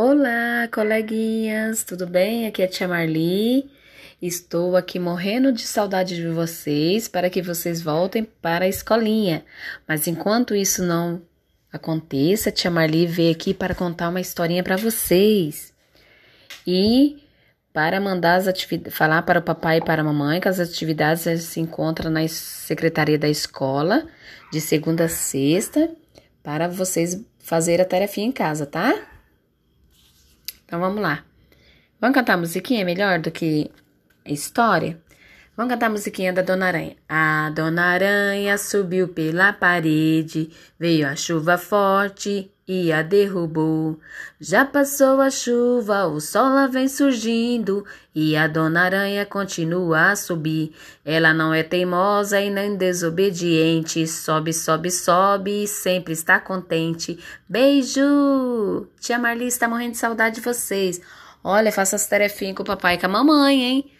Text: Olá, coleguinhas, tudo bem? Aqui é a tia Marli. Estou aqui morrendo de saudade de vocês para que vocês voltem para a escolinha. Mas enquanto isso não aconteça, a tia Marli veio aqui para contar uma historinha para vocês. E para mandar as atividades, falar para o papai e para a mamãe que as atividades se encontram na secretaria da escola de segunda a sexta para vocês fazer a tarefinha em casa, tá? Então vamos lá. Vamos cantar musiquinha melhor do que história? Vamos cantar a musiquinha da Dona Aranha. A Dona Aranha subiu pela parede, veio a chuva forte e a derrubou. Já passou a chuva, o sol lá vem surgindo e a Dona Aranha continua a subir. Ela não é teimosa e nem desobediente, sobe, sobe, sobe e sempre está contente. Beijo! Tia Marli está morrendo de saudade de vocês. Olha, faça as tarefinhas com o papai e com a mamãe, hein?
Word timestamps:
Olá, 0.00 0.68
coleguinhas, 0.72 1.82
tudo 1.82 2.06
bem? 2.06 2.46
Aqui 2.46 2.62
é 2.62 2.66
a 2.66 2.68
tia 2.68 2.86
Marli. 2.86 3.68
Estou 4.22 4.76
aqui 4.76 4.96
morrendo 4.96 5.52
de 5.52 5.62
saudade 5.62 6.14
de 6.14 6.28
vocês 6.28 7.08
para 7.08 7.28
que 7.28 7.42
vocês 7.42 7.82
voltem 7.82 8.22
para 8.22 8.64
a 8.64 8.68
escolinha. 8.68 9.44
Mas 9.88 10.06
enquanto 10.06 10.54
isso 10.54 10.84
não 10.84 11.20
aconteça, 11.72 12.48
a 12.48 12.52
tia 12.52 12.70
Marli 12.70 13.08
veio 13.08 13.32
aqui 13.32 13.52
para 13.52 13.74
contar 13.74 14.10
uma 14.10 14.20
historinha 14.20 14.62
para 14.62 14.76
vocês. 14.76 15.74
E 16.64 17.20
para 17.72 18.00
mandar 18.00 18.36
as 18.36 18.46
atividades, 18.46 18.94
falar 18.94 19.22
para 19.22 19.40
o 19.40 19.42
papai 19.42 19.78
e 19.78 19.84
para 19.84 20.02
a 20.02 20.04
mamãe 20.04 20.40
que 20.40 20.46
as 20.46 20.60
atividades 20.60 21.42
se 21.42 21.58
encontram 21.58 22.08
na 22.08 22.28
secretaria 22.28 23.18
da 23.18 23.28
escola 23.28 24.06
de 24.52 24.60
segunda 24.60 25.06
a 25.06 25.08
sexta 25.08 25.90
para 26.40 26.68
vocês 26.68 27.20
fazer 27.40 27.80
a 27.80 27.84
tarefinha 27.84 28.28
em 28.28 28.32
casa, 28.32 28.64
tá? 28.64 29.17
Então 30.68 30.78
vamos 30.80 31.00
lá. 31.00 31.24
Vamos 31.98 32.14
cantar 32.14 32.36
musiquinha 32.36 32.84
melhor 32.84 33.18
do 33.18 33.30
que 33.30 33.70
história? 34.26 35.00
Vamos 35.58 35.72
cantar 35.72 35.86
a 35.86 35.90
musiquinha 35.90 36.32
da 36.32 36.40
Dona 36.40 36.66
Aranha. 36.66 36.94
A 37.08 37.50
Dona 37.52 37.86
Aranha 37.86 38.56
subiu 38.56 39.08
pela 39.08 39.52
parede, 39.52 40.52
veio 40.78 41.08
a 41.08 41.16
chuva 41.16 41.58
forte 41.58 42.48
e 42.64 42.92
a 42.92 43.02
derrubou. 43.02 43.98
Já 44.40 44.64
passou 44.64 45.20
a 45.20 45.28
chuva, 45.30 46.06
o 46.06 46.20
sol 46.20 46.44
lá 46.44 46.68
vem 46.68 46.86
surgindo 46.86 47.84
e 48.14 48.36
a 48.36 48.46
Dona 48.46 48.82
Aranha 48.82 49.26
continua 49.26 50.12
a 50.12 50.14
subir. 50.14 50.76
Ela 51.04 51.34
não 51.34 51.52
é 51.52 51.64
teimosa 51.64 52.40
e 52.40 52.50
nem 52.50 52.76
desobediente, 52.76 54.06
sobe, 54.06 54.52
sobe, 54.52 54.92
sobe 54.92 55.64
e 55.64 55.66
sempre 55.66 56.12
está 56.12 56.38
contente. 56.38 57.18
Beijo! 57.48 58.86
Tia 59.00 59.18
Marli 59.18 59.48
está 59.48 59.66
morrendo 59.66 59.90
de 59.90 59.98
saudade 59.98 60.36
de 60.36 60.40
vocês. 60.40 61.00
Olha, 61.42 61.72
faça 61.72 61.96
as 61.96 62.06
tarefinhas 62.06 62.54
com 62.54 62.62
o 62.62 62.66
papai 62.66 62.94
e 62.94 62.98
com 62.98 63.06
a 63.06 63.08
mamãe, 63.08 63.60
hein? 63.60 63.97